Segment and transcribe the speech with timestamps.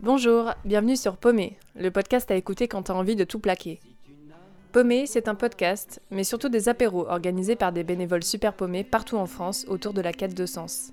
[0.00, 3.80] Bonjour, bienvenue sur Paumé, le podcast à écouter quand t'as envie de tout plaquer.
[4.70, 9.16] Paumé, c'est un podcast, mais surtout des apéros organisés par des bénévoles super paumés partout
[9.16, 10.92] en France autour de la quête de sens.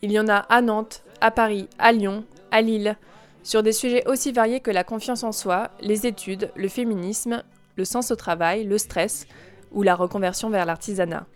[0.00, 2.22] Il y en a à Nantes, à Paris, à Lyon,
[2.52, 2.96] à Lille,
[3.42, 7.42] sur des sujets aussi variés que la confiance en soi, les études, le féminisme,
[7.74, 9.26] le sens au travail, le stress
[9.72, 11.26] ou la reconversion vers l'artisanat.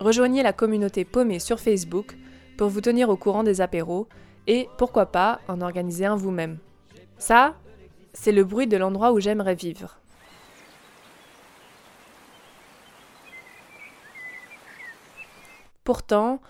[0.00, 2.14] Rejoignez la communauté Paumé sur Facebook
[2.58, 4.06] pour vous tenir au courant des apéros
[4.46, 6.58] et, pourquoi pas, en organiser un vous-même.
[7.18, 7.56] Ça,
[8.12, 9.98] c'est le bruit de l'endroit où j'aimerais vivre.
[15.84, 16.40] Pourtant,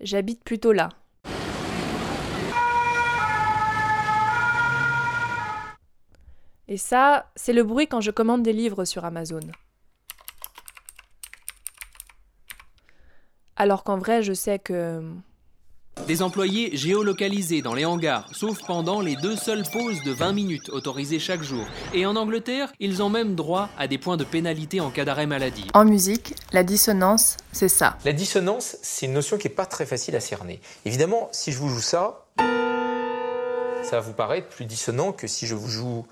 [0.00, 0.88] j'habite plutôt là.
[6.68, 9.40] Et ça, c'est le bruit quand je commande des livres sur Amazon.
[13.56, 15.14] Alors qu'en vrai, je sais que
[16.06, 20.68] des employés géolocalisés dans les hangars, sauf pendant les deux seules pauses de 20 minutes
[20.68, 21.64] autorisées chaque jour.
[21.92, 25.26] Et en Angleterre, ils ont même droit à des points de pénalité en cas d'arrêt
[25.26, 25.66] maladie.
[25.74, 27.98] En musique, la dissonance, c'est ça.
[28.04, 30.60] La dissonance, c'est une notion qui n'est pas très facile à cerner.
[30.84, 32.26] Évidemment, si je vous joue ça,
[33.82, 36.06] ça va vous paraître plus dissonant que si je vous joue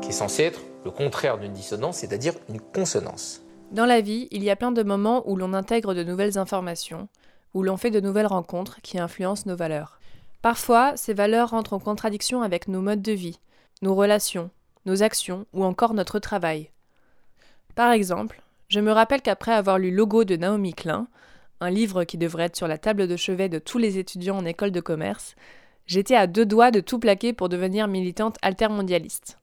[0.00, 3.42] qui est censé être le contraire d'une dissonance, c'est-à-dire une consonance.
[3.70, 7.08] Dans la vie, il y a plein de moments où l'on intègre de nouvelles informations,
[7.54, 10.00] où l'on fait de nouvelles rencontres qui influencent nos valeurs.
[10.42, 13.38] Parfois, ces valeurs rentrent en contradiction avec nos modes de vie,
[13.80, 14.50] nos relations,
[14.86, 16.70] nos actions ou encore notre travail.
[17.74, 21.06] Par exemple, je me rappelle qu'après avoir lu Logo de Naomi Klein,
[21.60, 24.44] un livre qui devrait être sur la table de chevet de tous les étudiants en
[24.44, 25.36] école de commerce,
[25.86, 29.38] j'étais à deux doigts de tout plaquer pour devenir militante altermondialiste.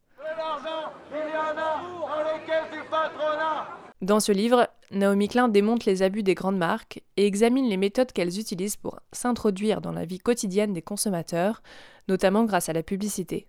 [4.01, 8.13] Dans ce livre, Naomi Klein démonte les abus des grandes marques et examine les méthodes
[8.13, 11.61] qu'elles utilisent pour s'introduire dans la vie quotidienne des consommateurs,
[12.07, 13.45] notamment grâce à la publicité.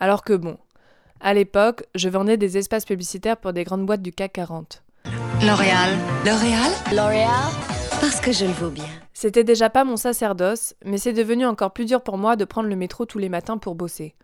[0.00, 0.58] Alors que bon,
[1.20, 4.82] à l'époque, je vendais des espaces publicitaires pour des grandes boîtes du CAC 40.
[5.40, 5.96] L'Oréal.
[6.26, 6.72] L'Oréal?
[6.94, 7.50] L'Oréal
[8.02, 8.84] Parce que je le vaux bien.
[9.14, 12.68] C'était déjà pas mon sacerdoce, mais c'est devenu encore plus dur pour moi de prendre
[12.68, 14.14] le métro tous les matins pour bosser.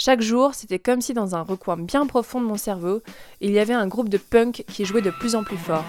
[0.00, 3.02] Chaque jour, c'était comme si dans un recoin bien profond de mon cerveau,
[3.40, 5.84] il y avait un groupe de punk qui jouait de plus en plus fort.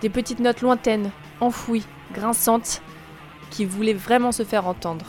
[0.00, 1.10] Des petites notes lointaines,
[1.40, 2.80] enfouies, grinçantes,
[3.50, 5.06] qui voulaient vraiment se faire entendre.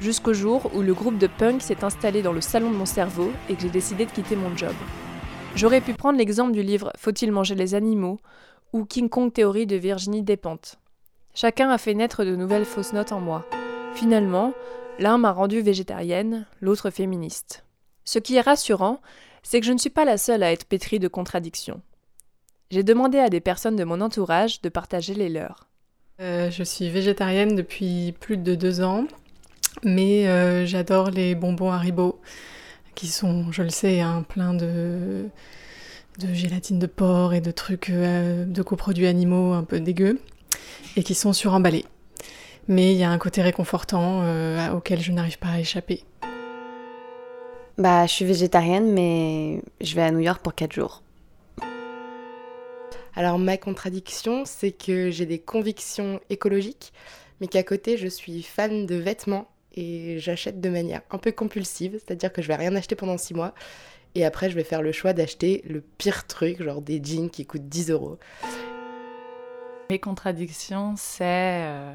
[0.00, 3.30] Jusqu'au jour où le groupe de punk s'est installé dans le salon de mon cerveau
[3.48, 4.74] et que j'ai décidé de quitter mon job.
[5.54, 8.18] J'aurais pu prendre l'exemple du livre Faut-il manger les animaux
[8.72, 10.80] ou King Kong Théorie de Virginie Despentes.
[11.34, 13.46] Chacun a fait naître de nouvelles fausses notes en moi.
[13.94, 14.52] Finalement,
[14.98, 17.64] l'un m'a rendue végétarienne, l'autre féministe.
[18.04, 19.00] Ce qui est rassurant,
[19.42, 21.80] c'est que je ne suis pas la seule à être pétrie de contradictions.
[22.70, 25.68] J'ai demandé à des personnes de mon entourage de partager les leurs.
[26.20, 29.06] Euh, je suis végétarienne depuis plus de deux ans,
[29.84, 32.20] mais euh, j'adore les bonbons Haribo,
[32.94, 35.28] qui sont, je le sais, hein, plein de,
[36.32, 40.20] gélatine de porc et de trucs euh, de coproduits animaux un peu dégueux,
[40.96, 41.84] et qui sont suremballés
[42.68, 46.04] mais il y a un côté réconfortant euh, auquel je n'arrive pas à échapper.
[47.78, 51.02] Bah, je suis végétarienne, mais je vais à New York pour 4 jours.
[53.14, 56.92] Alors, ma contradiction, c'est que j'ai des convictions écologiques,
[57.40, 61.98] mais qu'à côté, je suis fan de vêtements et j'achète de manière un peu compulsive,
[61.98, 63.54] c'est-à-dire que je vais rien acheter pendant 6 mois.
[64.14, 67.46] Et après, je vais faire le choix d'acheter le pire truc, genre des jeans qui
[67.46, 68.18] coûtent 10 euros.
[69.90, 71.94] Mes contradictions, c'est euh,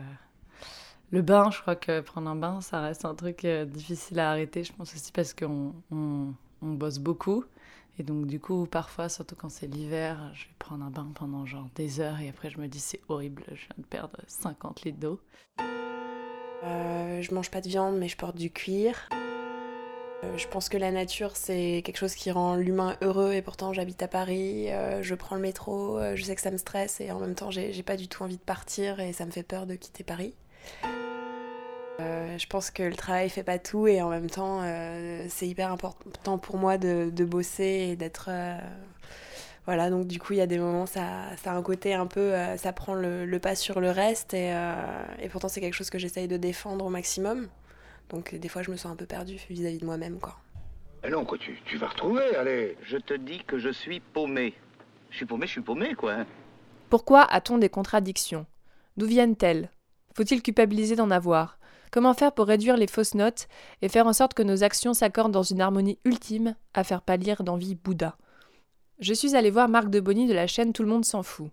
[1.12, 4.32] le bain, je crois que prendre un bain, ça reste un truc euh, difficile à
[4.32, 4.64] arrêter.
[4.64, 7.46] Je pense aussi parce qu'on on, bosse beaucoup.
[7.98, 11.46] Et donc, du coup, parfois, surtout quand c'est l'hiver, je vais prendre un bain pendant
[11.46, 14.84] genre des heures et après, je me dis c'est horrible, je viens de perdre 50
[14.84, 15.20] litres d'eau.
[16.64, 19.10] Euh, je mange pas de viande, mais je porte du cuir.
[20.24, 23.72] Euh, je pense que la nature, c'est quelque chose qui rend l'humain heureux et pourtant
[23.72, 24.68] j'habite à Paris,
[25.02, 27.84] je prends le métro, je sais que ça me stresse et en même temps j'ai
[27.84, 30.34] pas du tout envie de partir et ça me fait peur de quitter Paris.
[32.00, 35.48] Euh, je pense que le travail fait pas tout et en même temps, euh, c'est
[35.48, 38.28] hyper important pour moi de, bosser et d'être.
[38.30, 38.58] Euh,
[39.66, 42.08] voilà, donc du coup, il y a des moments, ça, ça a un côté un
[42.08, 42.34] peu.
[42.58, 44.54] ça prend le, pas sur le reste et,
[45.20, 47.50] et pourtant, c'est quelque chose que j'essaye de défendre au maximum.
[48.10, 50.38] Donc des fois, je me sens un peu perdue vis-à-vis de moi-même, quoi.
[51.04, 52.78] Eh non, quoi, tu, tu vas retrouver, allez.
[52.84, 54.54] Je te dis que je suis paumé.
[55.10, 56.14] Je suis paumé, je suis paumé, quoi.
[56.14, 56.26] Hein.
[56.90, 58.46] Pourquoi a-t-on des contradictions?
[58.96, 59.70] D'où viennent-elles?
[60.16, 61.57] Faut-il culpabiliser d'en avoir?
[61.92, 63.48] Comment faire pour réduire les fausses notes
[63.82, 67.44] et faire en sorte que nos actions s'accordent dans une harmonie ultime à faire pâlir
[67.44, 68.18] d'envie Bouddha?
[69.00, 71.52] Je suis allée voir Marc de Bonny de la chaîne Tout le monde s'en fout.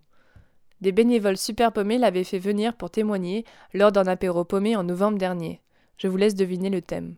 [0.81, 5.17] des bénévoles super paumés l'avaient fait venir pour témoigner lors d'un apéro paumé en novembre
[5.17, 5.61] dernier.
[5.97, 7.15] Je vous laisse deviner le thème.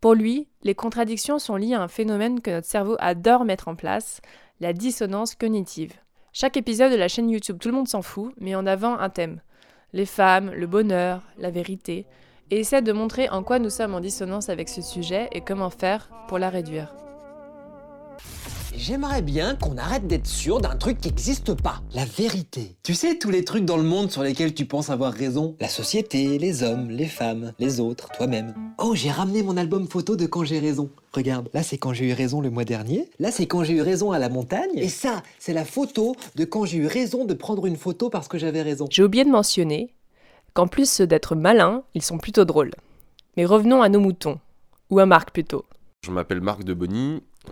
[0.00, 3.74] Pour lui, les contradictions sont liées à un phénomène que notre cerveau adore mettre en
[3.74, 4.20] place,
[4.60, 5.94] la dissonance cognitive.
[6.32, 9.08] Chaque épisode de la chaîne YouTube Tout le monde s'en fout met en avant un
[9.08, 9.40] thème.
[9.92, 12.06] Les femmes, le bonheur, la vérité,
[12.50, 15.70] et essaie de montrer en quoi nous sommes en dissonance avec ce sujet et comment
[15.70, 16.94] faire pour la réduire.
[18.78, 21.82] J'aimerais bien qu'on arrête d'être sûr d'un truc qui n'existe pas.
[21.94, 22.76] La vérité.
[22.84, 25.56] Tu sais, tous les trucs dans le monde sur lesquels tu penses avoir raison.
[25.58, 28.54] La société, les hommes, les femmes, les autres, toi-même.
[28.78, 30.90] Oh, j'ai ramené mon album photo de quand j'ai raison.
[31.12, 33.10] Regarde, là c'est quand j'ai eu raison le mois dernier.
[33.18, 34.70] Là c'est quand j'ai eu raison à la montagne.
[34.76, 38.28] Et ça, c'est la photo de quand j'ai eu raison de prendre une photo parce
[38.28, 38.86] que j'avais raison.
[38.90, 39.92] J'ai oublié de mentionner
[40.54, 42.72] qu'en plus d'être malins, ils sont plutôt drôles.
[43.36, 44.40] Mais revenons à nos moutons.
[44.90, 45.64] Ou à Marc plutôt.
[46.04, 46.74] Je m'appelle Marc de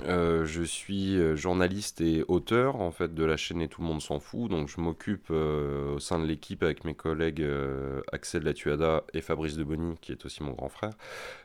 [0.04, 3.86] euh, je suis euh, journaliste et auteur en fait de la chaîne Et tout le
[3.86, 4.50] monde s'en fout.
[4.50, 7.46] Donc je m'occupe euh, au sein de l'équipe avec mes collègues
[8.12, 10.92] Axel Latuada et Fabrice de Bonny, qui est aussi mon grand frère.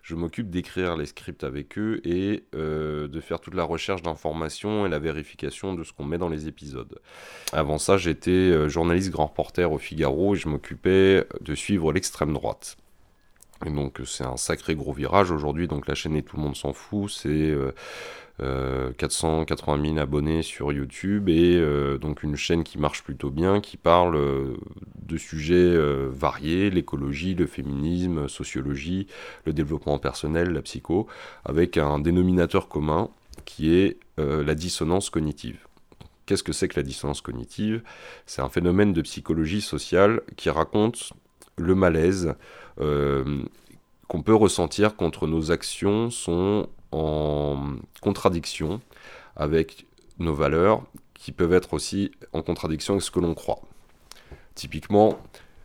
[0.01, 4.89] Je m'occupe d'écrire les scripts avec eux et de faire toute la recherche d'informations et
[4.89, 6.99] la vérification de ce qu'on met dans les épisodes.
[7.53, 12.77] Avant ça, j'étais journaliste grand reporter au Figaro et je m'occupais de suivre l'extrême droite.
[13.65, 15.67] Et donc c'est un sacré gros virage aujourd'hui.
[15.67, 17.09] Donc la chaîne et tout le monde s'en fout.
[17.09, 17.55] C'est
[18.97, 23.59] 480 euh, 000 abonnés sur YouTube et euh, donc une chaîne qui marche plutôt bien,
[23.59, 24.57] qui parle euh,
[25.03, 25.75] de sujets
[26.09, 29.07] variés, l'écologie, le féminisme, sociologie,
[29.45, 31.07] le développement personnel, la psycho,
[31.45, 33.09] avec un dénominateur commun
[33.45, 35.67] qui est la dissonance cognitive.
[36.25, 37.81] Qu'est-ce que c'est que la dissonance cognitive?
[38.25, 41.11] C'est un phénomène de psychologie sociale qui raconte
[41.57, 42.35] le malaise
[44.07, 48.81] qu'on peut ressentir contre nos actions sont en contradiction
[49.35, 49.85] avec
[50.19, 50.83] nos valeurs,
[51.13, 53.61] qui peuvent être aussi en contradiction avec ce que l'on croit.
[54.55, 55.19] Typiquement,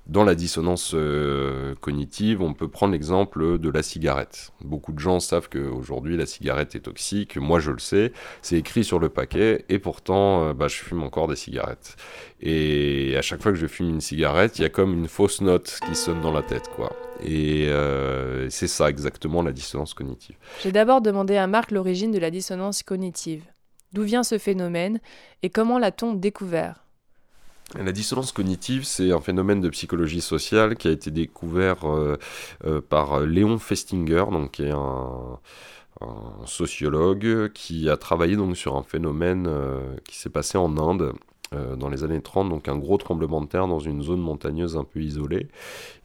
[0.06, 4.52] dans la dissonance euh, cognitive, on peut prendre l'exemple de la cigarette.
[4.60, 8.12] Beaucoup de gens savent qu'aujourd'hui la cigarette est toxique, moi je le sais,
[8.42, 11.96] c'est écrit sur le paquet, et pourtant euh, bah, je fume encore des cigarettes.
[12.40, 15.40] Et à chaque fois que je fume une cigarette, il y a comme une fausse
[15.40, 16.92] note qui sonne dans la tête, quoi.
[17.22, 20.36] Et euh, c'est ça exactement la dissonance cognitive.
[20.62, 23.44] J'ai d'abord demandé à Marc l'origine de la dissonance cognitive.
[23.92, 25.00] D'où vient ce phénomène
[25.42, 26.84] et comment l'a-t-on découvert?
[27.74, 32.16] La dissonance cognitive, c'est un phénomène de psychologie sociale qui a été découvert euh,
[32.64, 35.40] euh, par Léon Festinger, donc, qui est un,
[36.44, 39.50] sociologue qui a travaillé donc, sur un phénomène
[40.06, 41.14] qui s'est passé en Inde
[41.76, 44.84] dans les années 30, donc un gros tremblement de terre dans une zone montagneuse un
[44.84, 45.48] peu isolée.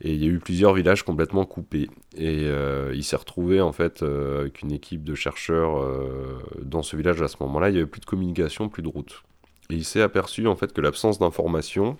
[0.01, 1.89] Et il y a eu plusieurs villages complètement coupés.
[2.15, 5.85] Et euh, il s'est retrouvé en fait euh, avec une équipe de chercheurs
[6.61, 7.69] dans ce village à ce moment-là.
[7.69, 9.23] Il n'y avait plus de communication, plus de route.
[9.69, 11.97] Et il s'est aperçu en fait que l'absence d'information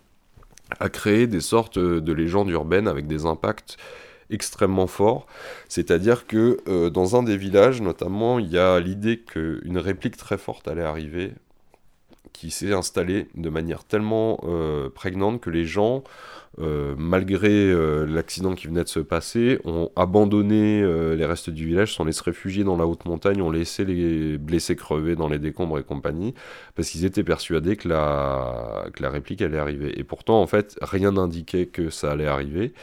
[0.80, 3.78] a créé des sortes de légendes urbaines avec des impacts
[4.30, 5.26] extrêmement forts.
[5.68, 10.68] C'est-à-dire que dans un des villages, notamment, il y a l'idée qu'une réplique très forte
[10.68, 11.34] allait arriver
[12.34, 16.04] qui s'est installé de manière tellement euh, prégnante que les gens,
[16.60, 20.82] euh, malgré euh, l'accident qui venait de se passer, ont abandonné
[21.16, 24.76] les restes du village, sont laissés réfugier dans la haute montagne, ont laissé les blessés
[24.76, 26.34] crever dans les décombres et compagnie,
[26.76, 30.00] parce qu'ils étaient persuadés que la, que la réplique allait arriver.
[30.00, 32.74] Et pourtant, en fait, rien n'indiquait que ça allait arriver.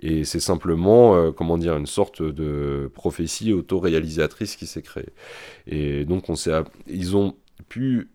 [0.00, 5.10] Et c'est simplement, comment dire, une sorte de prophétie autoréalisatrice qui s'est créée.
[5.66, 6.52] Et donc, on s'est,
[6.86, 7.36] ils ont
[7.68, 8.10] pu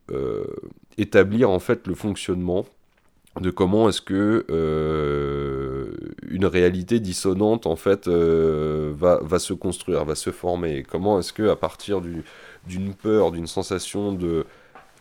[0.99, 2.65] établir en fait le fonctionnement
[3.39, 5.91] de comment est-ce que euh,
[6.29, 10.83] une réalité dissonante en fait euh, va, va, se construire, va se former.
[10.83, 14.45] Comment est-ce que à partir d'une peur, d'une sensation de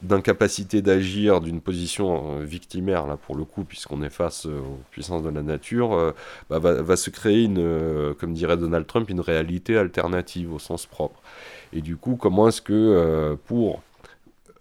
[0.00, 5.28] d'incapacité d'agir, d'une position victimaire là pour le coup, puisqu'on est face aux puissances de
[5.28, 6.14] la nature,
[6.49, 10.87] bah, va, va, se créer une, comme dirait Donald Trump, une réalité alternative au sens
[10.87, 11.21] propre.
[11.73, 13.83] Et du coup, comment est-ce que pour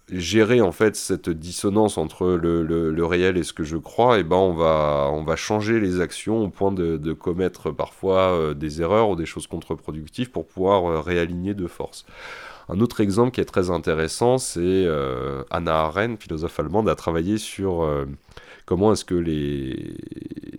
[0.10, 4.22] gérer en fait cette dissonance entre le, le, réel et ce que je crois, et
[4.22, 8.54] eh ben on va, on va changer les actions au point de, commettre parfois euh,
[8.54, 12.06] des erreurs ou des choses contre-productives pour pouvoir euh, réaligner de force.
[12.70, 17.38] Un autre exemple qui est très intéressant, c'est euh, Anna Arendt, philosophe allemande, a travaillé
[17.38, 17.88] sur
[18.66, 19.96] comment est-ce que les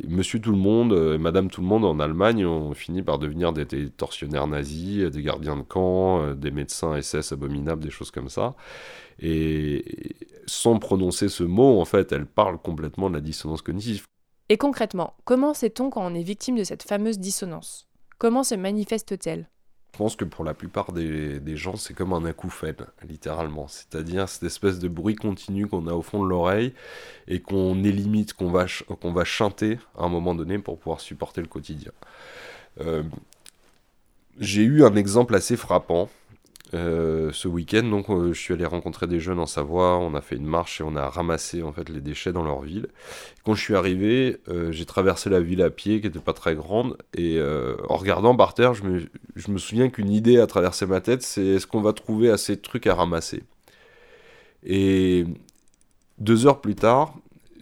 [0.09, 3.53] Monsieur Tout le Monde et Madame Tout le Monde en Allemagne ont fini par devenir
[3.53, 8.29] des, des tortionnaires nazis, des gardiens de camp, des médecins SS abominables, des choses comme
[8.29, 8.57] ça.
[9.21, 14.07] Et sans prononcer ce mot, en fait, elle parle complètement de la dissonance cognitive.
[14.49, 17.87] Et concrètement, comment sait-on quand on est victime de cette fameuse dissonance?
[18.19, 19.49] Comment se manifeste-t-elle?
[19.93, 22.77] Je pense que pour la plupart des, gens, c'est comme un acouphène,
[23.09, 23.67] littéralement.
[23.67, 26.73] C'est-à-dire cette espèce de bruit continu qu'on a au fond de l'oreille
[27.27, 28.67] et qu'on élimite, qu'on va,
[29.01, 31.91] qu'on va chanter à un moment donné pour pouvoir supporter le quotidien.
[32.81, 33.03] Euh,
[34.39, 36.09] j'ai eu un exemple assez frappant
[36.75, 40.21] euh, ce week-end, donc euh, je suis allé rencontrer des jeunes en Savoie, on a
[40.21, 42.89] fait une marche et on a ramassé en fait les déchets dans leur ville.
[43.45, 46.55] Quand je suis arrivé, euh, j'ai traversé la ville à pied qui n'était pas très
[46.55, 47.41] grande et
[47.89, 49.03] en regardant par terre, je me,
[49.37, 52.57] je me souviens qu'une idée a traversé ma tête, c'est est-ce qu'on va trouver assez
[52.57, 53.43] de trucs à ramasser?
[54.65, 55.25] Et
[56.19, 57.15] deux heures plus tard,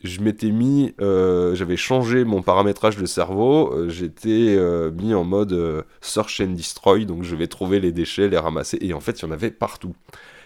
[0.02, 5.24] je m'étais mis, euh, j'avais changé mon paramétrage de cerveau, euh, j'étais euh, mis en
[5.24, 9.20] mode search and destroy, donc je vais trouver les déchets, les ramasser, et en fait
[9.20, 9.94] il y en avait partout.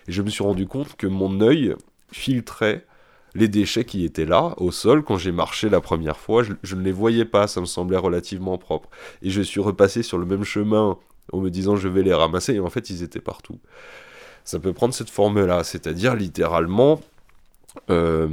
[0.09, 1.75] Et je me suis rendu compte que mon œil
[2.12, 2.85] filtrait
[3.35, 6.75] les déchets qui étaient là, au sol, quand j'ai marché la première fois, je, je,
[6.75, 8.88] ne les voyais pas, ça me semblait relativement propre.
[9.23, 10.99] Et je suis repassé sur le même chemin
[11.33, 13.59] en me disant je vais les ramasser, et en fait ils étaient partout.
[14.45, 17.00] Ça peut prendre cette forme-là, c'est-à-dire littéralement
[17.89, 18.29] euh,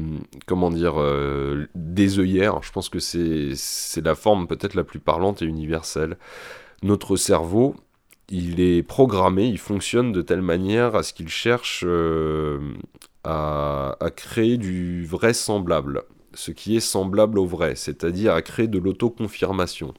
[0.45, 2.61] comment dire, euh, des œillères.
[2.63, 6.17] Je pense que c'est la forme peut-être la plus parlante et universelle.
[6.83, 7.75] Notre cerveau,
[8.29, 12.59] il est programmé, il fonctionne de telle manière à ce qu'il cherche euh,
[13.23, 16.03] à, à, créer du vrai semblable,
[16.33, 19.93] ce qui est semblable au vrai, c'est-à-dire à créer de l'autoconfirmation.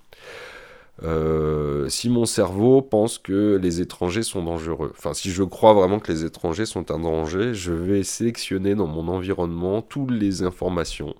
[1.04, 6.00] Euh, si mon cerveau pense que les étrangers sont dangereux, enfin si je crois vraiment
[6.00, 11.14] que les étrangers sont un danger, je vais sélectionner dans mon environnement toutes les informations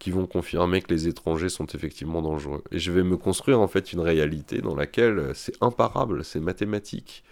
[0.00, 2.62] qui vont confirmer que les étrangers sont effectivement dangereux.
[2.72, 7.24] Et je vais me construire en fait une réalité dans laquelle c'est imparable, c'est mathématique.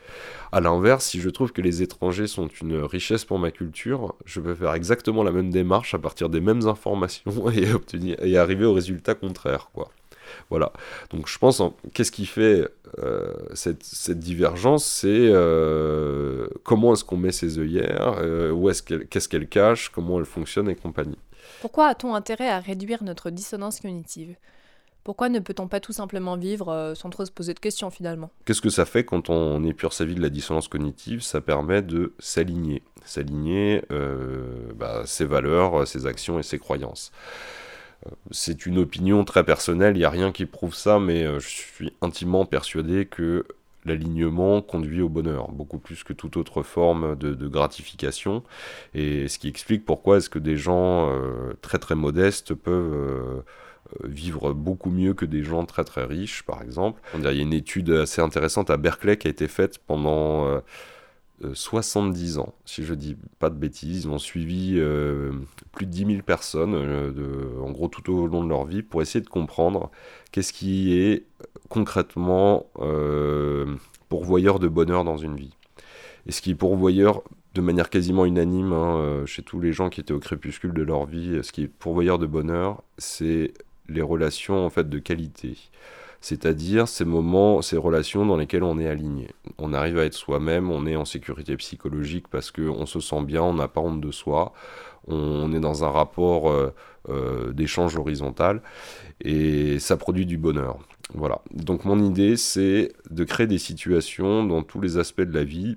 [0.53, 4.41] A l'inverse, si je trouve que les étrangers sont une richesse pour ma culture, je
[4.41, 7.67] peux faire exactement la même démarche à partir des mêmes informations et,
[8.23, 9.71] et arriver au résultat contraire.
[9.75, 9.91] quoi.
[10.51, 10.73] Voilà.
[11.11, 11.63] Donc je pense,
[11.95, 18.51] qu'est-ce qui fait euh, cette, divergence C'est euh, comment est-ce qu'on met ses œillères, euh,
[18.51, 21.19] où est-ce qu'est-ce qu'elle cache, comment elle fonctionne et compagnie.
[21.61, 24.37] Pourquoi a-t-on intérêt à réduire notre dissonance cognitive?
[25.05, 28.31] Pourquoi ne peut-on pas tout simplement vivre sans trop se poser de questions finalement?
[28.45, 31.23] Qu'est-ce que ça fait quand on épure sa vie de la dissonance cognitive?
[31.23, 33.83] Ça permet de s'aligner, s'aligner
[34.77, 37.11] bah, ses valeurs, ses actions et ses croyances.
[38.31, 41.49] C'est une opinion très personnelle, il n'y a rien qui prouve ça, mais euh, je
[41.49, 43.45] suis intimement persuadé que
[43.85, 48.45] l'alignement conduit au bonheur, beaucoup plus que toute autre forme de, gratification.
[48.95, 53.43] Et ce qui explique pourquoi est-ce que des gens euh, très très modestes peuvent euh,
[54.05, 57.01] vivre beaucoup mieux que des gens très très riches, par exemple.
[57.19, 60.63] Il y a une étude assez intéressante à Berkeley qui a été faite pendant
[61.55, 64.05] 70 ans, si je dis pas de bêtises.
[64.05, 65.33] Ils ont suivi euh,
[65.73, 69.03] plus de 10 000 personnes, euh, en gros tout au long de leur vie, pour
[69.03, 69.91] essayer de comprendre
[70.31, 71.25] qu'est-ce qui est
[71.69, 73.77] concrètement euh,
[74.09, 75.55] pourvoyeur de bonheur dans une vie.
[76.27, 77.23] Et ce qui est pourvoyeur
[77.55, 81.05] de manière quasiment unanime hein, chez tous les gens qui étaient au crépuscule de leur
[81.05, 83.53] vie, ce qui est pourvoyeur de bonheur, c'est
[83.89, 85.57] les relations en fait de qualité
[86.23, 89.29] c'est-à-dire ces moments, ces relations dans lesquelles on est aligné.
[89.59, 93.43] On arrive à être soi-même, on est en sécurité psychologique parce qu'on se sent bien,
[93.43, 94.53] on n'a pas honte de soi,
[95.09, 96.73] on est dans un rapport euh,
[97.11, 98.63] euh, d'échange horizontal
[99.21, 100.79] et ça produit du bonheur.
[101.13, 101.43] Voilà.
[101.51, 105.77] Donc mon idée, c'est de créer des situations dans tous les aspects de la vie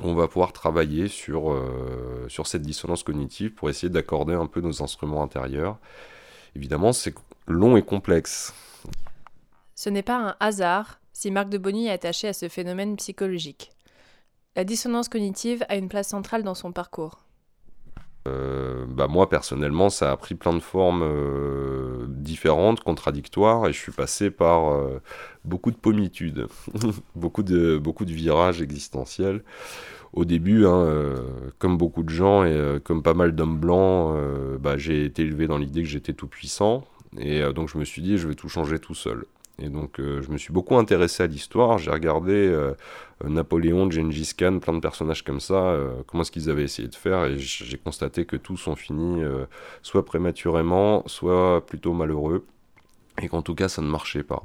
[0.00, 4.62] on va pouvoir travailler sur, euh, sur cette dissonance cognitive pour essayer d'accorder un peu
[4.62, 5.76] nos instruments intérieurs.
[6.56, 7.14] Évidemment, c'est
[7.46, 8.54] long et complexe.
[9.74, 13.72] Ce n'est pas un hasard si Marc de Bonny est attaché à ce phénomène psychologique.
[14.56, 17.24] La dissonance cognitive a une place centrale dans son parcours.
[18.28, 23.78] Euh, bah moi personnellement ça a pris plein de formes euh, différentes, contradictoires et je
[23.78, 25.00] suis passé par euh,
[25.44, 26.46] beaucoup de pommitudes,
[27.16, 29.42] beaucoup, de, virages existentiels.
[30.12, 31.14] Au début, hein,
[31.58, 34.14] comme beaucoup de gens et comme pas mal d'hommes blancs,
[34.60, 36.84] bah, j'ai été élevé dans l'idée que j'étais tout puissant
[37.18, 39.24] et donc je me suis dit je vais tout changer tout seul.
[39.62, 42.74] Et donc euh, je me suis beaucoup intéressé à l'histoire, j'ai regardé euh,
[43.24, 46.94] Napoléon, Gengis Khan, plein de personnages comme ça, euh, comment est-ce qu'ils avaient essayé de
[46.96, 49.22] faire, et j'ai constaté que tous ont fini
[49.82, 52.44] soit prématurément, soit plutôt malheureux,
[53.22, 54.42] et qu'en tout cas ça ne marchait pas.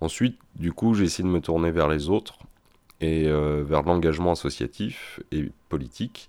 [0.00, 2.38] Ensuite, du coup, j'ai essayé de me tourner vers les autres,
[3.00, 6.28] et vers l'engagement associatif et politique,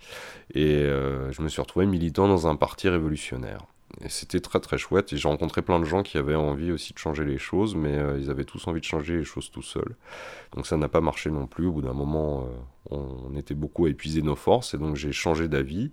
[0.54, 0.84] et
[1.32, 3.66] je me suis retrouvé militant dans un parti révolutionnaire.
[4.08, 5.14] C'était très très chouette.
[5.14, 7.98] Et j'ai rencontré plein de gens qui avaient envie aussi de changer les choses, mais
[7.98, 9.96] euh, ils avaient tous envie de changer les choses tout seuls.
[10.54, 11.68] Donc ça n'a pas marché non plus.
[11.68, 12.48] Au bout d'un moment,
[12.92, 15.92] euh, on, était beaucoup à épuiser nos forces, et donc j'ai changé d'avis.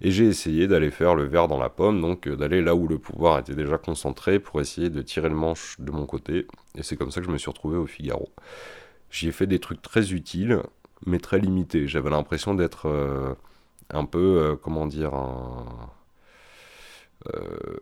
[0.00, 2.86] Et j'ai essayé d'aller faire le verre dans la pomme, donc euh, d'aller là où
[2.86, 6.46] le pouvoir était déjà concentré pour essayer de tirer le manche de mon côté.
[6.76, 8.28] Et c'est comme ça que je me suis retrouvé au Figaro.
[9.10, 10.62] j'y ai fait des trucs très utiles,
[11.06, 11.88] mais très limités.
[11.88, 13.36] J'avais l'impression d'être
[13.90, 15.90] un peu, comment dire, un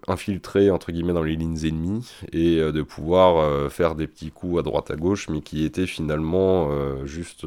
[0.09, 4.31] infiltré entre guillemets dans les lignes ennemies et euh, de pouvoir euh, faire des petits
[4.31, 6.69] coups à droite à gauche, mais qui étaient finalement
[7.05, 7.47] juste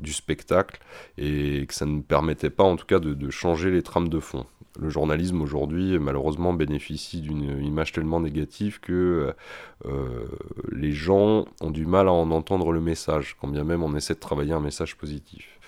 [0.00, 0.80] du spectacle
[1.18, 4.46] et que ça ne permettait pas en tout cas de, changer les trames de fond.
[4.78, 9.34] Le journalisme aujourd'hui malheureusement bénéficie d'une image tellement négative que
[10.70, 14.14] les gens ont du mal à en entendre le message, quand bien même on essaie
[14.14, 15.58] de travailler un message positif.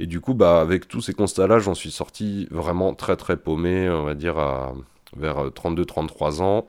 [0.00, 3.88] Et du coup, bah, avec tous ces constats-là, j'en suis sorti vraiment très très paumé,
[3.88, 4.74] on va dire à,
[5.16, 6.66] vers 32-33 ans,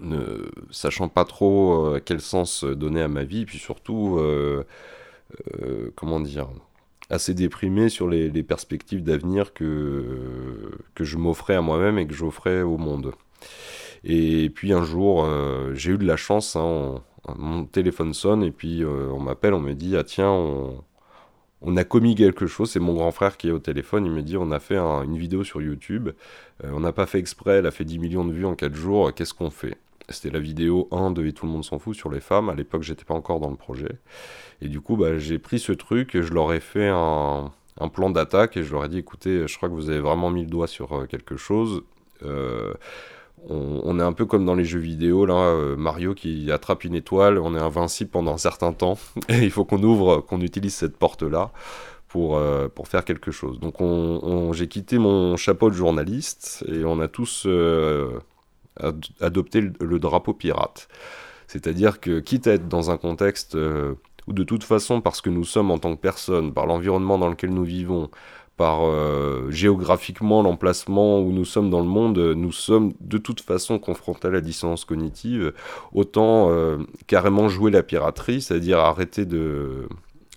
[0.00, 4.64] ne sachant pas trop euh, quel sens donner à ma vie, puis surtout, euh,
[5.62, 6.48] euh, comment dire,
[7.10, 12.62] assez déprimé sur les, perspectives d'avenir que, que je m'offrais à moi-même et que j'offrais
[12.62, 13.12] au monde.
[14.04, 15.26] Et puis un jour,
[15.74, 17.00] j'ai eu de la chance, hein,
[17.36, 20.82] mon téléphone sonne et puis on m'appelle, on me dit, ah tiens, on
[21.64, 24.22] on a commis quelque chose, c'est mon grand frère qui est au téléphone, il me
[24.22, 26.10] dit on a fait une vidéo sur YouTube,
[26.62, 28.74] euh, on n'a pas fait exprès, elle a fait 10 millions de vues en 4
[28.74, 29.78] jours, qu'est-ce qu'on fait?
[30.10, 32.54] C'était la vidéo 1 de Et tout le monde s'en fout sur les femmes, à
[32.54, 33.98] l'époque j'étais pas encore dans le projet.
[34.60, 37.50] Et du coup bah, j'ai pris ce truc et je leur ai fait un,
[37.92, 40.42] plan d'attaque et je leur ai dit écoutez, je crois que vous avez vraiment mis
[40.42, 41.82] le doigt sur euh, quelque chose.
[42.22, 42.74] Euh,
[43.48, 46.94] on, est un peu comme dans les jeux vidéo, là, euh, Mario qui attrape une
[46.94, 48.98] étoile, on est invincible pendant un certain temps,
[49.28, 51.52] et il faut qu'on ouvre, qu'on utilise cette porte-là
[52.08, 53.60] pour, euh, pour faire quelque chose.
[53.60, 53.74] Donc
[54.54, 58.18] j'ai quitté mon chapeau de journaliste, et on a tous euh,
[59.20, 60.88] adopté le, drapeau pirate.
[61.46, 63.56] C'est-à-dire que quitte à être dans un contexte
[64.26, 67.28] où de toute façon, parce que nous sommes en tant que personne, par l'environnement dans
[67.28, 68.10] lequel nous vivons,
[68.56, 73.78] par euh, géographiquement l'emplacement où nous sommes dans le monde, nous sommes de toute façon
[73.78, 75.52] confrontés à la dissonance cognitive.
[75.92, 79.88] Autant euh, carrément jouer la piraterie, c'est-à-dire arrêter de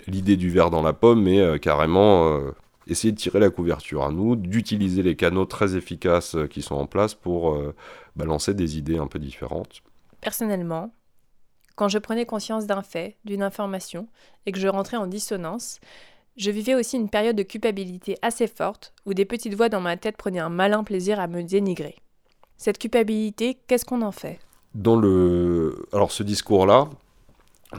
[0.08, 2.40] l'idée du verre dans la pomme, mais euh, carrément
[2.88, 6.86] essayer de tirer la couverture à nous, d'utiliser les canaux très efficaces qui sont en
[6.86, 7.60] place pour
[8.16, 9.82] balancer des idées un peu différentes.
[10.22, 10.94] Personnellement,
[11.76, 14.08] quand je prenais conscience d'un fait, d'une information,
[14.46, 15.80] et que je rentrais en dissonance,
[16.38, 19.98] je vivais aussi une période de culpabilité assez forte où des petites voix dans ma
[19.98, 21.96] tête prenaient un malin plaisir à me dénigrer.
[22.58, 24.40] Cette culpabilité, qu'est-ce qu'on en fait?
[24.76, 26.90] Dans le alors ce discours-là,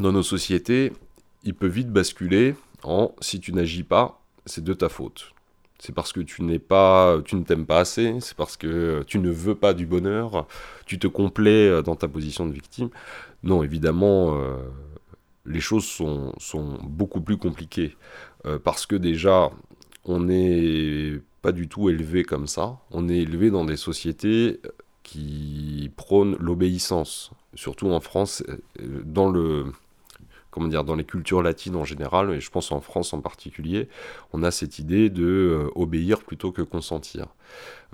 [0.00, 0.92] dans nos sociétés,
[1.44, 5.32] il peut vite basculer en si tu n'agis pas, c'est de ta faute.
[5.80, 9.20] C'est parce que tu n'es pas, tu ne t'aimes pas assez, c'est parce que tu
[9.20, 10.48] ne veux pas du bonheur,
[10.86, 12.90] tu te complais dans ta position de victime.
[13.44, 14.56] Non, évidemment, euh,
[15.46, 17.96] les choses sont, sont, beaucoup plus compliquées.
[18.46, 19.50] Euh, parce que déjà,
[20.04, 22.78] on n'est pas du tout élevé comme ça.
[22.90, 24.60] On est élevé dans des sociétés
[25.02, 27.30] qui prônent l'obéissance.
[27.54, 29.72] Surtout en France, euh, dans le,
[30.58, 33.88] comment dire, dans les cultures latines en général, et je pense en France en particulier,
[34.32, 37.26] on a cette idée de euh, obéir plutôt que consentir.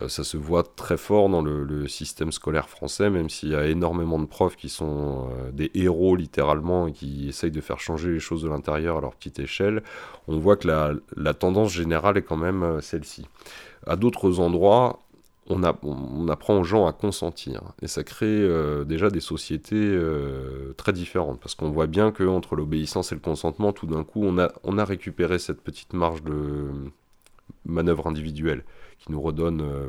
[0.01, 3.67] Euh, ça se voit très fort dans le, système scolaire français, même s'il y a
[3.67, 8.11] énormément de profs qui sont euh, des héros littéralement et qui essayent de faire changer
[8.13, 9.83] les choses de l'intérieur à leur petite échelle.
[10.27, 13.27] On voit que la, la tendance générale est quand même celle-ci.
[13.87, 15.04] À d'autres endroits,
[15.49, 17.63] on, apprend aux gens à consentir.
[17.83, 21.41] Et ça crée euh, déjà des sociétés euh, très différentes.
[21.41, 25.39] Parce qu'on voit bien qu'entre l'obéissance et le consentement, tout d'un coup, on a, récupéré
[25.39, 26.71] cette petite marge de
[27.67, 28.65] manœuvre individuelle
[28.99, 29.89] qui nous redonne, euh,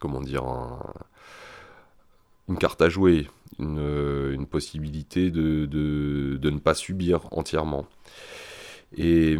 [0.00, 0.44] comment dire,
[2.48, 7.86] une carte à jouer, une, possibilité de, de, ne pas subir entièrement.
[8.96, 9.36] Et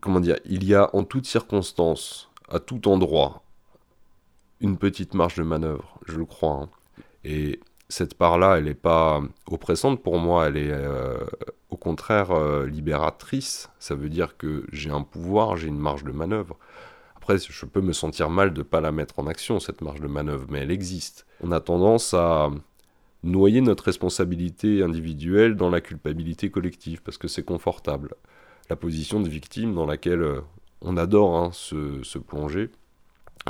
[0.00, 3.42] comment dire, il y a en toutes circonstances, à tout endroit,
[4.60, 6.62] une petite marge de manœuvre, je le crois.
[6.62, 6.68] Hein.
[7.24, 11.18] Et cette part-là, elle n'est pas oppressante pour moi, elle est euh,
[11.70, 13.70] au contraire euh, libératrice.
[13.78, 16.56] Ça veut dire que j'ai un pouvoir, j'ai une marge de manœuvre.
[17.16, 20.00] Après, je peux me sentir mal de ne pas la mettre en action, cette marge
[20.00, 21.26] de manœuvre, mais elle existe.
[21.42, 22.50] On a tendance à
[23.22, 28.14] noyer notre responsabilité individuelle dans la culpabilité collective, parce que c'est confortable.
[28.70, 30.40] La position de victime dans laquelle euh,
[30.80, 32.70] on adore hein, se plonger,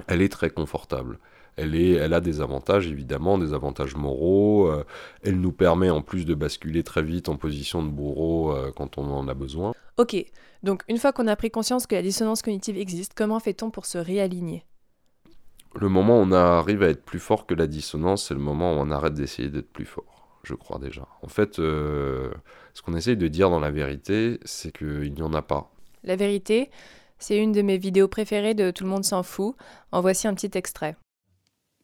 [0.07, 1.18] elle est très confortable.
[1.57, 4.68] Elle, est, elle a des avantages, évidemment, des avantages moraux.
[4.68, 4.85] Euh,
[5.22, 8.98] elle nous permet en plus de basculer très vite en position de bourreau euh, quand
[8.98, 9.72] on en a besoin.
[9.96, 10.16] Ok,
[10.62, 13.85] donc une fois qu'on a pris conscience que la dissonance cognitive existe, comment fait-on pour
[13.85, 14.64] se réaligner?
[15.79, 18.74] Le moment où on arrive à être plus fort que la dissonance, c'est le moment
[18.74, 21.07] où on arrête d'essayer d'être plus fort, je crois déjà.
[21.22, 22.31] En fait, euh,
[22.74, 25.70] ce qu'on essaye de dire dans la vérité, c'est qu'il n'y en a pas.
[26.03, 26.70] La vérité,
[27.20, 29.54] c'est une de mes vidéos préférées de Tout le monde s'en fout.
[29.92, 30.96] En voici un petit extrait.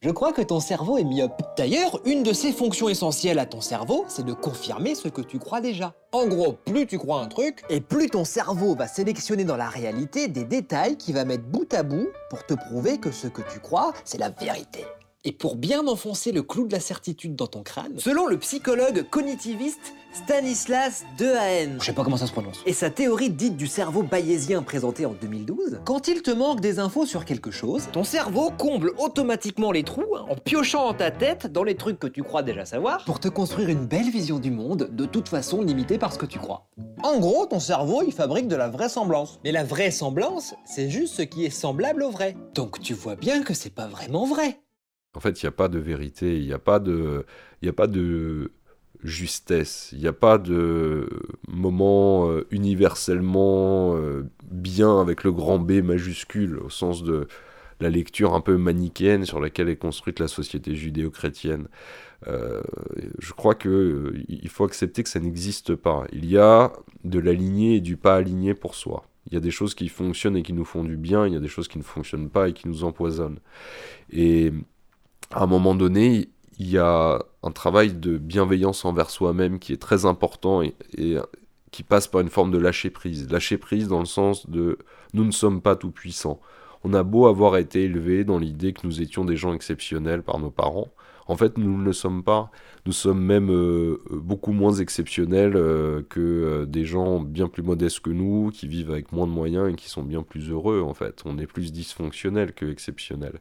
[0.03, 1.43] Je crois que ton cerveau est myope.
[1.57, 5.39] D'ailleurs, une de ses fonctions essentielles à ton cerveau, c'est de confirmer ce que tu
[5.39, 5.95] crois déjà.
[6.13, 9.69] En gros, plus tu crois un truc, et plus ton cerveau va sélectionner dans la
[9.69, 13.43] réalité des détails qu'il va mettre bout à bout pour te prouver que ce que
[13.51, 14.85] tu crois, c'est la vérité.
[15.29, 19.05] Et pour bien enfoncer le clou de la certitude dans ton crâne, selon le psychologue
[19.11, 23.67] cognitiviste Stanislas Dehaene, je sais pas comment ça se prononce, et sa théorie dite du
[23.67, 28.05] cerveau bayésien présentée en 2012, quand il te manque des infos sur quelque chose, ton
[28.05, 32.07] cerveau comble automatiquement les trous hein, en piochant dans ta tête dans les trucs que
[32.07, 35.61] tu crois déjà savoir pour te construire une belle vision du monde, de toute façon
[35.61, 36.69] limitée par ce que tu crois.
[37.03, 39.39] En gros, ton cerveau, il fabrique de la vraisemblance.
[39.45, 42.37] Mais la vraisemblance, c'est juste ce qui est semblable au vrai.
[42.55, 44.61] Donc tu vois bien que c'est pas vraiment vrai.
[45.17, 47.25] En fait, il n'y a pas de vérité, il n'y a pas de,
[47.67, 48.53] a pas de
[49.03, 51.09] justesse, il n'y a pas de
[51.49, 57.29] moment euh, universellement euh, bien avec le grand B majuscule au sens de
[57.81, 61.69] la lecture un peu manichéenne sur laquelle est construite la société judéo-chrétienne.
[62.27, 62.61] Euh,
[63.19, 66.07] je crois que il faut accepter que ça n'existe pas.
[66.13, 66.73] Il y a
[67.05, 69.09] de l'aligné et du pas aligné pour soi.
[69.29, 71.37] Il y a des choses qui fonctionnent et qui nous font du bien, il y
[71.37, 73.41] a des choses qui ne fonctionnent pas et qui nous empoisonnent.
[74.11, 74.53] Et
[75.33, 79.81] à un moment donné, il y a un travail de bienveillance envers soi-même qui est
[79.81, 80.75] très important et,
[81.71, 83.31] qui passe par une forme de lâcher prise.
[83.31, 84.79] Lâcher prise dans le sens de
[85.13, 86.41] nous ne sommes pas tout puissants.
[86.85, 90.39] On a beau avoir été élevé dans l'idée que nous étions des gens exceptionnels par
[90.39, 90.89] nos parents.
[91.29, 92.51] En fait, nous ne le sommes pas.
[92.85, 98.01] Nous sommes même euh, beaucoup moins exceptionnels euh, que euh, des gens bien plus modestes
[98.01, 100.95] que nous, qui vivent avec moins de moyens et qui sont bien plus heureux, en
[100.95, 101.23] fait.
[101.25, 103.41] On est plus dysfonctionnels que exceptionnels.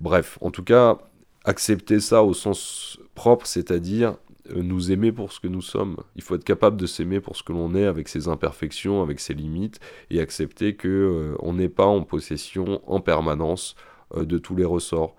[0.00, 0.98] Bref, en tout cas,
[1.44, 4.16] accepter ça au sens propre, c'est-à-dire
[4.50, 5.96] euh, nous aimer pour ce que nous sommes.
[6.16, 9.20] Il faut être capable de s'aimer pour ce que l'on est, avec ses imperfections, avec
[9.20, 9.80] ses limites,
[10.10, 13.76] et accepter que euh, on n'est pas en possession en permanence
[14.16, 15.14] euh, de tous les ressorts.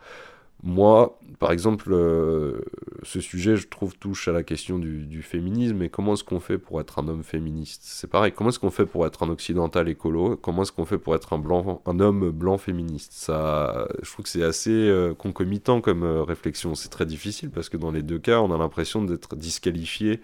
[0.66, 2.60] Moi, par exemple, euh,
[3.04, 5.84] ce sujet, je trouve, touche à la question du, féminisme.
[5.84, 7.82] Et comment est-ce qu'on fait pour être un homme féministe?
[7.84, 8.32] C'est pareil.
[8.32, 10.38] Comment est-ce qu'on fait pour être un occidental écolo?
[10.38, 13.12] Comment est-ce qu'on fait pour être un, homme blanc féministe?
[13.14, 16.74] Ça, je trouve que c'est assez euh, concomitant comme euh, réflexion.
[16.74, 20.20] C'est très difficile parce que dans les deux cas, on a l'impression d'être disqualifié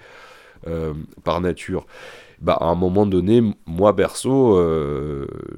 [1.24, 1.86] par nature.
[2.40, 4.60] Bah, à un moment donné, moi, berceau,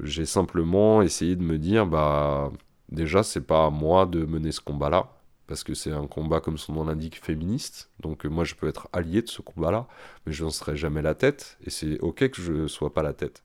[0.02, 2.50] j'ai simplement essayé de me dire, bah
[2.94, 5.08] déjà, c'est pas à moi de mener ce combat-là,
[5.46, 7.90] parce que c'est un combat, comme son nom l'indique, féministe.
[8.00, 9.86] Donc euh, moi, je peux être allié de ce combat-là,
[10.26, 13.02] mais je n'en serai jamais la tête, et c'est ok que je ne sois pas
[13.02, 13.42] la tête.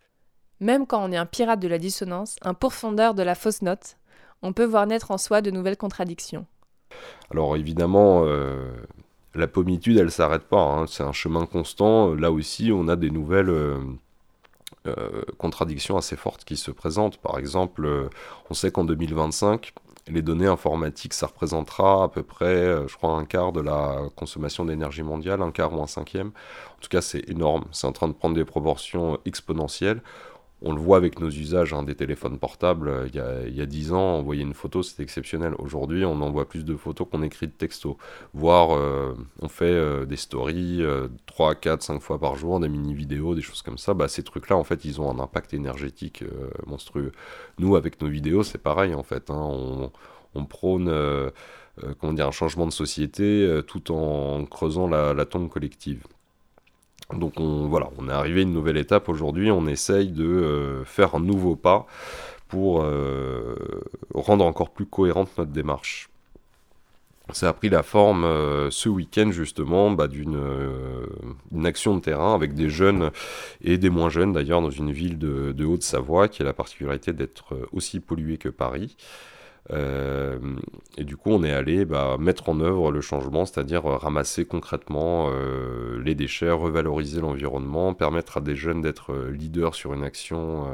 [0.60, 3.98] Même quand on est un pirate de la dissonance, un pourfondeur de la fausse note,
[4.42, 6.46] on peut voir naître en soi de nouvelles contradictions.
[7.32, 8.72] Alors évidemment, euh,
[9.36, 10.86] la pommitude, elle s'arrête pas, hein.
[10.88, 12.14] c'est un chemin constant.
[12.14, 13.50] Là aussi, on a des nouvelles...
[13.50, 13.80] Euh,
[14.88, 17.18] euh, contradictions assez fortes qui se présentent.
[17.18, 18.10] Par exemple, euh,
[18.50, 19.74] on sait qu'en 2025,
[20.08, 24.00] les données informatiques, ça représentera à peu près, euh, je crois, un quart de la
[24.16, 26.28] consommation d'énergie mondiale, un quart ou un cinquième.
[26.30, 27.66] En tout cas, c'est énorme.
[27.72, 30.02] C'est en train de prendre des proportions exponentielles.
[30.62, 32.90] On le voit avec nos usages hein, des téléphones portables.
[32.90, 33.08] Euh,
[33.48, 35.54] il y, a, 10 ans, envoyer une photo, c'était exceptionnel.
[35.58, 37.96] Aujourd'hui, on envoie plus de photos qu'on écrit de textos.
[38.34, 40.82] Voire, euh, on fait euh, des stories
[41.28, 43.94] 3, 4, 5 fois par jour, des mini-vidéos, des choses comme ça.
[43.94, 46.24] Bah, ces trucs-là, en fait, ils ont un impact énergétique
[46.68, 47.14] monstrueux.
[47.58, 49.30] Nous, avec nos vidéos, c'est pareil, en fait.
[49.30, 49.90] Hein.
[50.36, 50.92] on, prône
[52.00, 56.06] comment dire, un changement de société tout en creusant la tombe collective.
[57.14, 60.86] Donc on, voilà, on est arrivé à une nouvelle étape aujourd'hui, on essaye de euh,
[60.86, 61.88] faire un nouveau pas
[62.48, 63.56] pour euh,
[64.14, 66.10] rendre encore plus cohérente notre démarche.
[67.32, 70.36] Ça a pris la forme euh, ce week-end justement bah, d'une
[71.64, 73.12] action de terrain avec des jeunes
[73.64, 77.14] et des moins jeunes d'ailleurs dans une ville de, de Haute-Savoie qui a la particularité
[77.14, 78.98] d'être aussi polluée que Paris.
[79.72, 80.40] Euh,
[80.98, 84.46] et du coup, on est allé bah, mettre en œuvre le changement, c'est-à-dire euh, ramasser
[84.46, 90.68] concrètement euh, les déchets, revaloriser l'environnement, permettre à des jeunes d'être leaders sur une action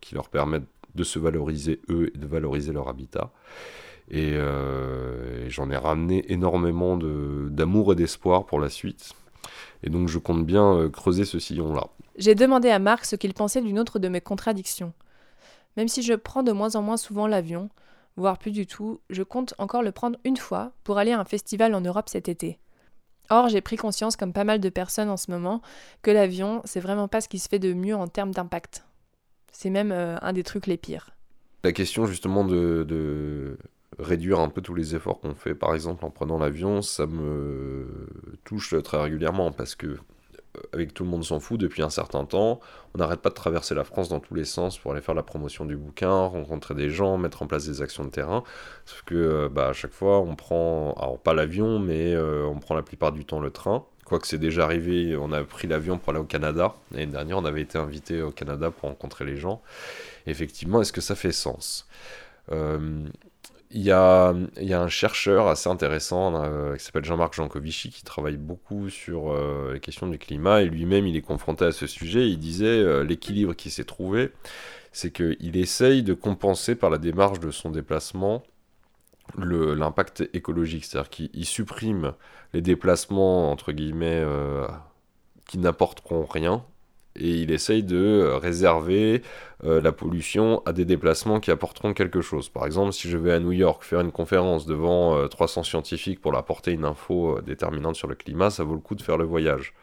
[0.00, 3.30] qui leur permette de se valoriser eux et de valoriser leur habitat.
[4.10, 4.36] Et,
[5.48, 9.12] j'en ai ramené énormément d'amour et d'espoir pour la suite.
[9.82, 11.88] Et donc je compte bien creuser ce sillon-là.
[12.16, 14.92] J'ai demandé à Marc ce qu'il pensait d'une autre de mes contradictions.
[15.76, 17.68] Même si je prends de moins en moins souvent l'avion,
[18.16, 21.24] voire plus du tout, je compte encore le prendre une fois pour aller à un
[21.24, 22.58] festival en Europe cet été.
[23.30, 25.62] Or, j'ai pris conscience, comme pas mal de personnes en ce moment,
[26.02, 28.84] que l'avion, c'est vraiment pas ce qui se fait de mieux en termes d'impact.
[29.52, 31.10] C'est même euh, un des trucs les pires.
[31.62, 33.56] La question justement de, de
[33.98, 38.08] réduire un peu tous les efforts qu'on fait, par exemple en prenant l'avion, ça me
[38.44, 39.96] touche très régulièrement parce que
[40.72, 42.60] avec Tout le monde s'en fout depuis un certain temps,
[42.94, 45.22] on n'arrête pas de traverser la France dans tous les sens pour aller faire la
[45.22, 48.44] promotion du bouquin, rencontrer des gens, mettre en place des actions de terrain.
[48.84, 52.58] Sauf que euh, bah, à chaque fois, on prend, alors pas l'avion, mais euh, on
[52.58, 53.84] prend la plupart du temps le train.
[54.04, 56.74] Quoique c'est déjà arrivé, on a pris l'avion pour aller au Canada.
[56.92, 59.62] L'année dernière, on avait été invité au Canada pour rencontrer les gens.
[60.26, 61.88] effectivement, est-ce que ça fait sens?
[62.52, 63.06] Euh,
[63.74, 68.88] il y, a, un chercheur assez intéressant euh, qui s'appelle Jean-Marc Jancovici qui travaille beaucoup
[68.88, 72.30] sur euh, les questions du climat et lui-même il est confronté à ce sujet.
[72.30, 74.30] Il disait euh, l'équilibre qui s'est trouvé,
[74.92, 78.44] c'est qu'il essaye de compenser par la démarche de son déplacement
[79.38, 82.12] l'impact écologique, c'est-à-dire qu'il supprime
[82.52, 84.22] les déplacements entre guillemets
[85.48, 86.62] qui n'apporteront rien
[87.16, 89.22] et il essaye de euh, réserver
[89.64, 92.48] euh, la pollution à des déplacements qui apporteront quelque chose.
[92.48, 96.20] Par exemple, si je vais à New York faire une conférence devant 300 euh, scientifiques
[96.20, 99.16] pour leur apporter une info déterminante sur le climat, ça vaut le coup de faire
[99.16, 99.74] le voyage.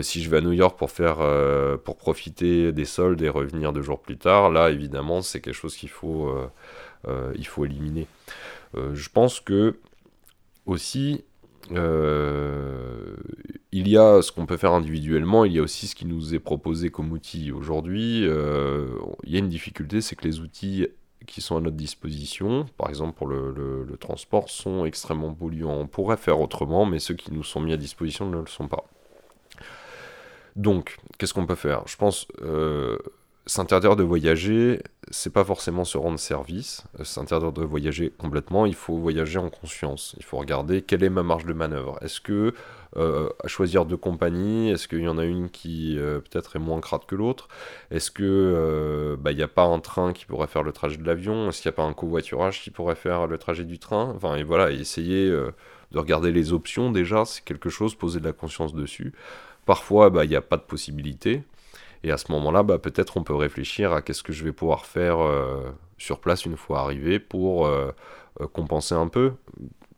[0.00, 1.18] si je vais à New York pour faire
[1.84, 5.76] pour profiter des soldes et revenir deux jours plus tard, là évidemment c'est quelque chose
[5.76, 6.34] qu'il faut
[7.36, 8.06] il faut éliminer.
[8.74, 9.76] je pense que
[10.64, 11.24] aussi
[13.76, 16.32] il y a ce qu'on peut faire individuellement, il y a aussi ce qui nous
[16.32, 17.50] est proposé comme outil.
[17.50, 18.86] Aujourd'hui, euh,
[19.24, 20.86] il y a une difficulté, c'est que les outils
[21.26, 25.76] qui sont à notre disposition, par exemple pour le, transport, sont extrêmement polluants.
[25.76, 28.68] On pourrait faire autrement, mais ceux qui nous sont mis à disposition ne le sont
[28.68, 28.84] pas.
[30.54, 31.82] Donc, qu'est-ce qu'on peut faire?
[31.88, 32.96] Je pense euh,
[33.46, 36.84] s'interdire de voyager, c'est pas forcément se rendre service.
[36.98, 40.14] Euh, s'interdire de voyager complètement, il faut voyager en conscience.
[40.18, 41.98] Il faut regarder quelle est ma marge de manœuvre.
[42.02, 42.54] Est-ce que,
[42.96, 46.80] euh, choisir deux compagnies, est-ce qu'il y en a une qui euh, peut-être est moins
[46.80, 47.48] crade que l'autre?
[47.90, 51.04] Est-ce que bah, il n'y a pas un train qui pourrait faire le trajet de
[51.04, 51.48] l'avion?
[51.48, 54.12] Est-ce qu'il n'y a pas un covoiturage qui pourrait faire le trajet du train?
[54.16, 58.32] Enfin, et voilà, essayer de regarder les options déjà, c'est quelque chose, poser de la
[58.32, 59.12] conscience dessus.
[59.66, 61.42] Parfois, bah, il n'y a pas de possibilité.
[62.04, 64.84] Et à ce moment-là, bah, peut-être on peut réfléchir à qu'est-ce que je vais pouvoir
[64.84, 67.92] faire euh, sur place une fois arrivé pour euh,
[68.42, 69.32] euh, compenser un peu.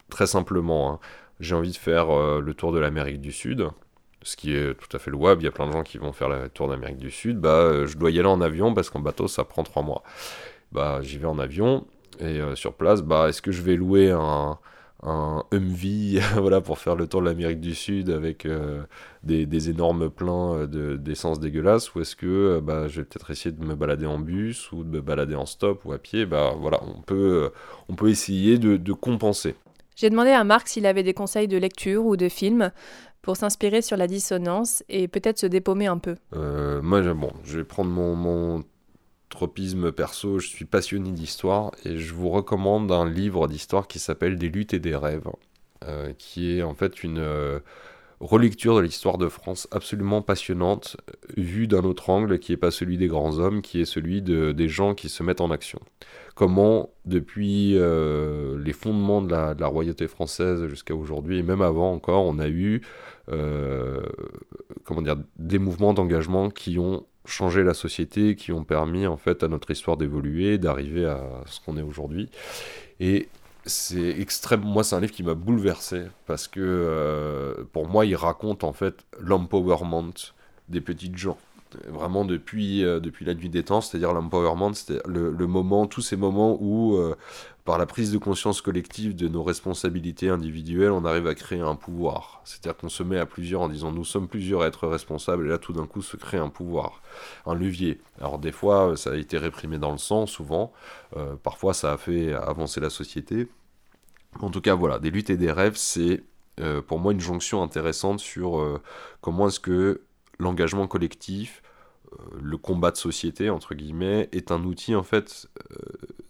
[0.09, 0.99] Très simplement, hein.
[1.41, 2.07] j'ai envie de faire
[2.41, 3.67] le tour de l'Amérique du Sud,
[4.23, 5.43] ce qui est tout à fait louable.
[5.43, 7.41] Il y a plein de gens qui vont faire le tour d'Amérique du Sud.
[7.41, 10.05] Bah, je dois y aller en avion parce qu'en bateau, ça prend trois mois.
[10.71, 11.89] Bah, j'y vais en avion
[12.21, 14.59] et sur place, bah, est-ce que je vais louer un
[15.03, 18.83] un Humvee voilà, pour faire le tour de l'Amérique du Sud avec euh,
[19.23, 23.53] des, énormes pleins euh, d'essence dégueulasse ou est-ce que euh, bah, je vais peut-être essayer
[23.53, 26.55] de me balader en bus ou de me balader en stop ou à pied bah,
[26.59, 27.51] voilà, on, peut,
[27.89, 29.55] on peut essayer de, de compenser.
[29.97, 32.71] J'ai demandé à Marc s'il avait des conseils de lecture ou de films
[33.23, 36.17] pour s'inspirer sur la dissonance et peut-être se dépaumer un peu.
[36.33, 38.63] moi, bon, je vais prendre mon, mon
[39.93, 44.49] perso, je suis passionné d'histoire et je vous recommande un livre d'histoire qui s'appelle Des
[44.49, 45.29] luttes et des rêves,
[45.85, 47.61] euh, qui est en fait une euh,
[48.21, 50.97] relecture de l'histoire de France absolument passionnante,
[51.37, 54.53] vue d'un autre angle qui n'est pas celui des grands hommes, qui est celui de,
[54.53, 55.81] des gens qui se mettent en action.
[56.35, 62.25] Comment, depuis euh, les fondements de la, royauté française jusqu'à aujourd'hui, et même avant encore,
[62.25, 62.83] on a eu
[64.85, 69.43] comment dire, des mouvements d'engagement qui ont changé la société, qui ont permis en fait
[69.43, 72.31] à notre histoire d'évoluer, d'arriver à ce qu'on est aujourd'hui.
[73.01, 73.29] Et
[73.67, 74.61] c'est extrême.
[74.61, 78.73] Moi, c'est un livre qui m'a bouleversé parce que euh, pour moi, il raconte en
[78.73, 80.13] fait l'empowerment
[80.69, 81.39] des petites gens
[81.89, 86.17] vraiment depuis, euh, depuis la nuit des temps, c'est-à-dire l'empowerment, c'était le, moment, tous ces
[86.17, 87.17] moments où, euh,
[87.65, 91.75] par la prise de conscience collective de nos responsabilités individuelles, on arrive à créer un
[91.75, 92.41] pouvoir.
[92.45, 95.49] C'est-à-dire qu'on se met à plusieurs en disant nous sommes plusieurs à être responsables, et
[95.49, 97.03] là tout d'un coup se crée un pouvoir,
[97.45, 98.01] un levier.
[98.21, 100.73] Alors des fois, ça a été réprimé dans le sang, souvent,
[101.43, 103.49] parfois ça a fait avancer la société.
[104.41, 106.25] En tout cas, voilà, des luttes et des rêves, c'est
[106.87, 108.81] pour moi une jonction intéressante sur
[109.21, 110.03] comment est-ce que
[110.39, 111.63] l'engagement collectif,
[112.13, 115.77] euh, le combat de société, entre guillemets, est un outil en fait euh,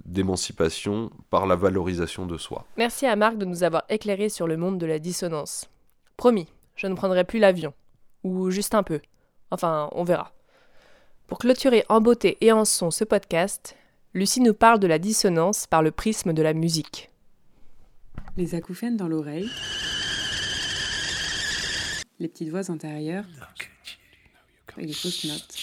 [0.04, 2.64] d'émancipation par la valorisation de soi.
[2.76, 5.68] Merci à Marc de nous avoir éclairé sur le monde de la dissonance.
[6.16, 7.74] Promis, je ne prendrai plus l'avion.
[8.24, 9.00] Ou juste un peu.
[9.50, 10.32] Enfin, on verra.
[11.26, 13.76] Pour clôturer en beauté et en son ce podcast,
[14.14, 17.10] Lucie nous parle de la dissonance par le prisme de la musique.
[18.36, 19.48] Les acouphènes dans l'oreille,
[22.18, 23.24] les petites voix intérieures
[24.76, 25.56] et les fausses notes.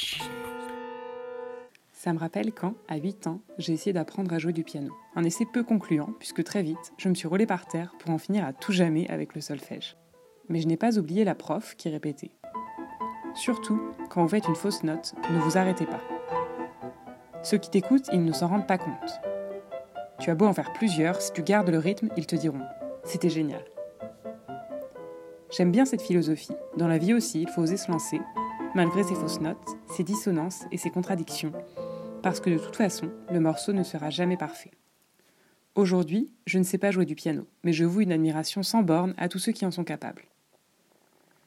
[1.92, 4.92] Ça me rappelle quand, à 8 ans, j'ai essayé d'apprendre à jouer du piano.
[5.16, 8.18] Un essai peu concluant, puisque très vite, je me suis roulé par terre pour en
[8.18, 9.96] finir à tout jamais avec le solfège.
[10.50, 12.32] Mais je n'ai pas oublié la prof qui répétait.
[13.36, 16.02] Surtout, quand vous faites une fausse note, ne vous arrêtez pas.
[17.44, 19.22] Ceux qui t'écoutent, ils ne s'en rendent pas compte.
[20.20, 22.60] Tu as beau en faire plusieurs, si tu gardes le rythme, ils te diront⁇
[23.04, 23.62] C'était génial⁇
[25.56, 28.20] J'aime bien cette philosophie, Dans la vie aussi, il faut oser se lancer,
[28.74, 31.52] malgré ses fausses notes, ses dissonances et ses contradictions,
[32.24, 34.72] parce que de toute façon, le morceau ne sera jamais parfait.
[35.76, 39.14] Aujourd'hui, je ne sais pas jouer du piano, mais je voue une admiration sans borne
[39.18, 40.26] à tous ceux qui en sont capables.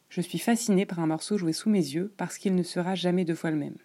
[0.08, 3.24] Je suis fascinée par un morceau joué sous mes yeux parce qu'il ne sera jamais
[3.24, 3.76] deux fois le même.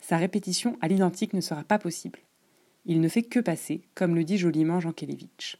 [0.00, 2.20] Sa répétition à l'identique ne sera pas possible.
[2.88, 5.58] Il ne fait que passer, comme le dit joliment Jean Kelevitch.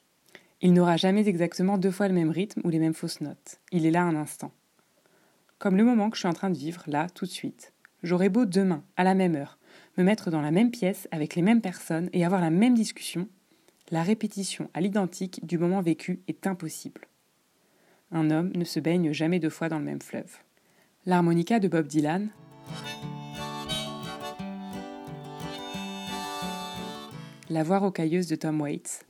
[0.62, 3.60] Il n'aura jamais exactement deux fois le même rythme ou les mêmes fausses notes.
[3.70, 4.50] Il est là un instant.
[5.58, 7.74] Comme le moment que je suis en train de vivre, là, tout de suite.
[8.02, 9.58] J'aurais beau demain, à la même heure,
[9.98, 13.28] me mettre dans la même pièce avec les mêmes personnes et avoir la même discussion,
[13.90, 17.02] la répétition à l'identique du moment vécu est impossible.
[18.10, 20.38] Un homme ne se baigne jamais deux fois dans le même fleuve.
[21.04, 22.30] L'harmonica de Bob Dylan.
[27.50, 29.06] La voix rocailleuse de Tom Waits.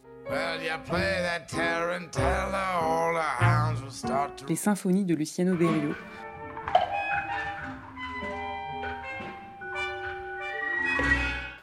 [4.49, 5.93] Les symphonies de Luciano Berio.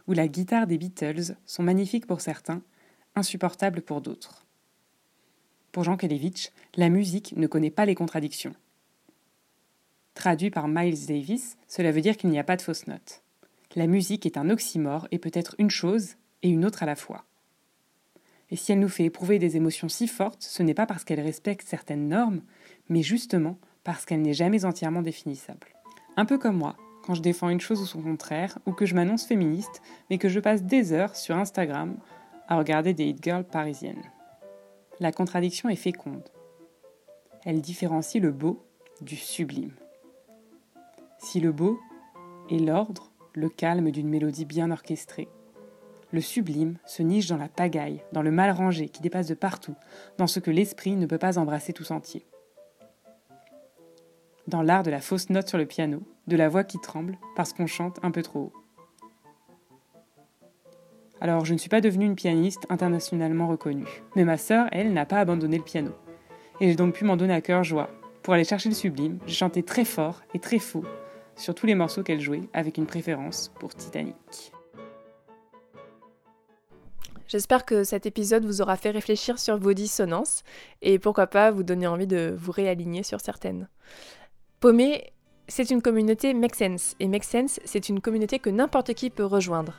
[0.08, 2.62] Ou la guitare des Beatles sont magnifiques pour certains,
[3.16, 4.46] insupportables pour d'autres.
[5.72, 8.54] Pour Jean Kelevitch, la musique ne connaît pas les contradictions.
[10.14, 13.22] Traduit par Miles Davis, cela veut dire qu'il n'y a pas de fausses notes.
[13.76, 16.96] La musique est un oxymore et peut être une chose et une autre à la
[16.96, 17.26] fois.
[18.52, 21.20] Et si elle nous fait éprouver des émotions si fortes, ce n'est pas parce qu'elle
[21.20, 22.42] respecte certaines normes,
[22.88, 25.68] mais justement parce qu'elle n'est jamais entièrement définissable.
[26.18, 28.94] Un peu comme moi, quand je défends une chose ou son contraire, ou que je
[28.94, 29.82] m'annonce féministe,
[30.12, 31.98] mais que je passe des heures sur Instagram
[32.48, 34.04] à regarder des hit girls parisiennes.
[35.00, 36.30] La contradiction est féconde.
[37.44, 38.64] Elle différencie le beau
[39.02, 39.74] du sublime.
[41.18, 41.80] Si le beau
[42.52, 45.28] est l'ordre, le calme d'une mélodie bien orchestrée,
[46.16, 49.76] le sublime se niche dans la pagaille, dans le mal rangé qui dépasse de partout,
[50.18, 52.26] dans ce que l'esprit ne peut pas embrasser tout entier.
[54.48, 57.52] Dans l'art de la fausse note sur le piano, de la voix qui tremble parce
[57.52, 58.54] qu'on chante un peu trop haut.
[61.20, 65.06] Alors, je ne suis pas devenue une pianiste internationalement reconnue, mais ma sœur, elle, n'a
[65.06, 65.92] pas abandonné le piano.
[66.62, 67.90] Et j'ai donc pu m'en donner à cœur joie.
[68.24, 70.86] Pour aller chercher le sublime, j'ai chanté très fort et très faux
[71.36, 74.55] sur tous les morceaux qu'elle jouait, avec une préférence pour Titanic.
[77.28, 80.44] J'espère que cet épisode vous aura fait réfléchir sur vos dissonances
[80.82, 83.68] et pourquoi pas vous donner envie de vous réaligner sur certaines.
[84.60, 85.12] Paumé,
[85.48, 89.26] c'est une communauté Make Sense et Make Sense, c'est une communauté que n'importe qui peut
[89.26, 89.74] rejoindre.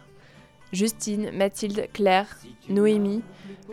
[0.72, 2.36] Justine, Mathilde, Claire,
[2.68, 3.22] Noémie,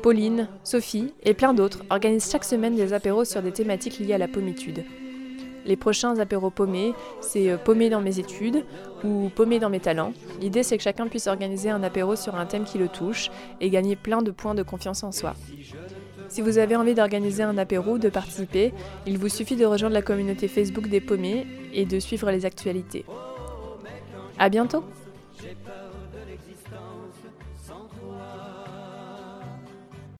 [0.03, 4.19] Pauline, Sophie et plein d'autres organisent chaque semaine des apéros sur des thématiques liées à
[4.19, 4.83] la pommitude.
[5.65, 8.65] Les prochains apéros paumés, c'est euh, paumé dans mes études
[9.03, 10.13] ou paumé dans mes talents.
[10.41, 13.29] L'idée, c'est que chacun puisse organiser un apéro sur un thème qui le touche
[13.61, 15.35] et gagner plein de points de confiance en soi.
[16.29, 18.73] Si vous avez envie d'organiser un apéro, de participer,
[19.05, 23.05] il vous suffit de rejoindre la communauté Facebook des paumés et de suivre les actualités.
[24.39, 24.83] À bientôt!